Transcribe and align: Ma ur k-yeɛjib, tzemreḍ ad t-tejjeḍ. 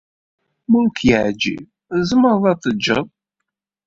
Ma 0.69 0.77
ur 0.79 0.87
k-yeɛjib, 0.95 1.63
tzemreḍ 1.99 2.43
ad 2.51 2.57
t-tejjeḍ. 2.59 3.07